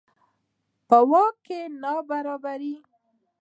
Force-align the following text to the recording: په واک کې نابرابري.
په 0.87 0.97
واک 1.09 1.35
کې 1.45 1.59
نابرابري. 1.81 2.73